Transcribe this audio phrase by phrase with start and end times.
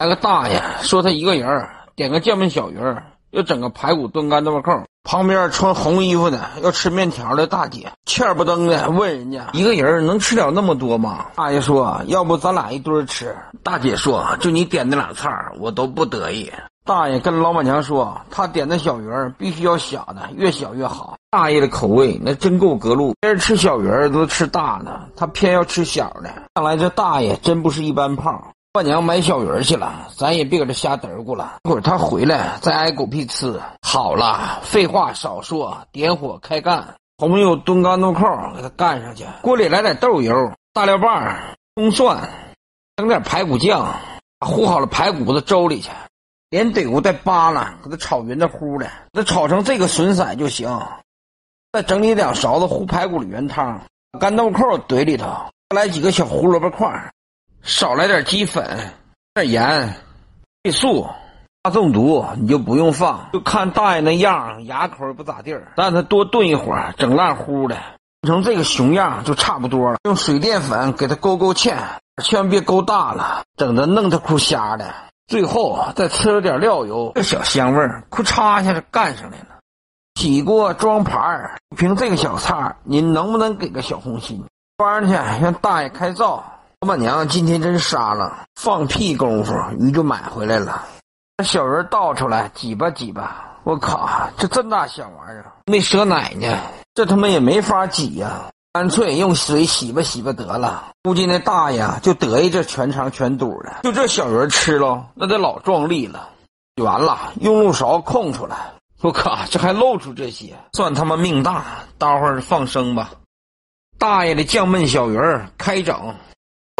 [0.00, 4.72] 来个大爷说他一个人点个酱焖小鱼儿，要整个排骨炖干豆腐扣。
[5.04, 11.26] 旁边穿红衣服的要吃面条的大姐欠不登的问人家一个人能吃了那么多吗？
[11.34, 13.36] 大爷说要不咱俩一堆吃。
[13.62, 16.50] 大姐说就你点那俩菜儿我都不得意。
[16.86, 21.14] 大爷跟老板娘说他点的小鱼儿必须要小的，越小越好。
[21.30, 26.32] 大爷的口味那真够隔路，别人吃小鱼儿都吃大的，他偏要吃小的。
[26.54, 28.42] 看来这大爷真不是一般胖。
[28.72, 31.56] 老板娘买小鱼儿去了，咱也别搁这瞎嘚咕了。
[31.64, 33.58] 一会儿他回来再挨狗屁呲。
[33.82, 36.94] 好了，废话少说，点火开干。
[37.18, 38.22] 红油炖干豆扣
[38.54, 42.16] 给它干上去，锅里来点豆油、大料瓣、葱蒜，
[42.94, 43.92] 整点排骨酱，
[44.38, 45.90] 糊好了排骨子粥里去，
[46.50, 50.80] 连得锅带扒拉，给它炒匀的乎的，给它炒成这个损色就行。
[51.72, 53.82] 再整理两勺子糊排骨的原汤，
[54.20, 55.26] 干豆扣怼里头，
[55.70, 57.12] 再来几个小胡萝卜块，
[57.62, 58.92] 少来点鸡粉，
[59.34, 59.94] 点盐，
[60.64, 61.08] 味素。
[61.62, 65.72] 怕中毒你就不用放，就看大爷那样，牙口也不咋地儿。
[65.76, 67.76] 让他多炖一会儿，整烂乎的，
[68.26, 69.98] 成这个熊样就差不多了。
[70.04, 71.76] 用水淀粉给它勾勾芡，
[72.24, 74.90] 千万别勾大了，整的弄它哭瞎的。
[75.26, 79.58] 最后再吃了点料油，这小香味儿，咔嚓一下就干上来了。
[80.14, 84.42] 起锅装盘儿，凭这个小菜，您能不能给个小红心？
[84.78, 86.42] 端上去让大爷开灶。
[86.82, 90.82] 老板娘今天真杀了，放屁功夫鱼就买回来了。
[91.36, 96.58] 把小鱼倒出来挤吧挤吧，我靠，这这么大小玩意儿没蛇奶呢，
[96.94, 100.90] 这他妈也没法挤呀，干脆用水洗吧洗吧得了。
[101.02, 106.30] 估计那大爷就得意这全肠全肚的，就这小鱼吃了那得老壮丽了。
[106.82, 108.56] 完了用漏勺控出来，
[109.02, 111.62] 我靠，这还露出这些，算他妈命大。
[111.98, 113.10] 待会儿放生吧。
[113.98, 115.18] 大爷的酱焖小鱼
[115.58, 116.14] 开整，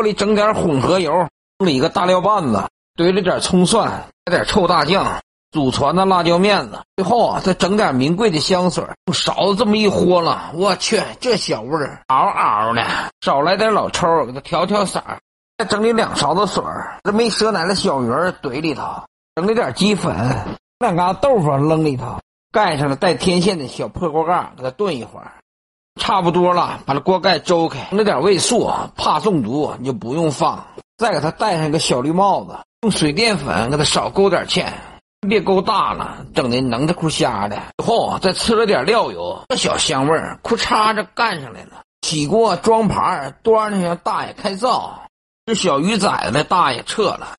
[0.00, 2.66] 锅里整点混合油，里一个大料拌子。
[2.96, 3.84] 怼了点葱蒜，
[4.24, 5.20] 来点臭大酱，
[5.50, 12.82] 祖传的辣椒面子，最后啊再整点名贵的香水，用勺子这么一豁了，我去，这小味儿嗷嗷的。
[13.20, 15.18] 少来点老抽，给它调调色儿。
[15.58, 16.64] 再整理两勺子水
[17.04, 19.02] 这没蛇奶的小鱼儿怼里头，
[19.34, 20.16] 整了点鸡粉，
[20.78, 22.18] 两嘎豆腐扔里头，
[22.50, 25.32] 盖上了带天线的小破锅盖，给它炖一会儿，
[25.98, 30.64] 差不多了，把这锅盖周开，整点味素，怕中毒你就不用放，
[30.98, 32.58] 再给它戴上个小绿帽子。
[32.82, 34.64] 用水淀粉给它少勾点芡，
[35.28, 37.60] 别勾大了，整的能的哭瞎的。
[37.76, 41.82] 最后再呲了点料油，这小香味儿，咔嚓着干上来了。
[42.00, 45.02] 起锅装盘，端上让大爷开灶。
[45.44, 47.34] 这小鱼崽子，大爷撤了。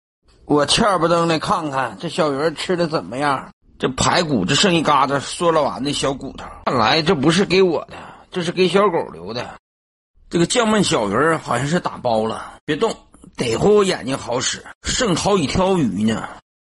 [0.46, 3.50] 我欠不登的看看这小鱼吃的怎么样？
[3.80, 7.96] 这排骨这剩一疙瘩嗦了完的小骨头，看来这不是给我的，
[8.32, 9.56] 这是给小狗留的。
[10.30, 12.96] 这个酱焖小鱼好像是打包了，别动。
[13.38, 16.28] 得亏我眼睛好使，剩好几条鱼呢。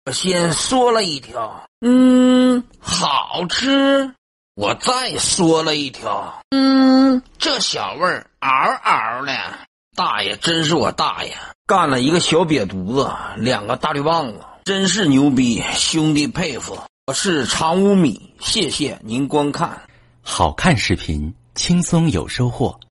[0.05, 4.13] 我先嗦了一条，嗯，好吃。
[4.55, 8.49] 我再嗦了一条，嗯，这小味儿嗷
[8.83, 9.33] 嗷的。
[9.95, 11.35] 大爷真是我大爷，
[11.65, 16.77] 干了一个小瘪犊子，两个大绿棒子，真是牛逼，兄弟佩服。
[17.07, 19.81] 我是长五米，谢谢您观看。
[20.21, 22.79] 好看视频，轻松有收获。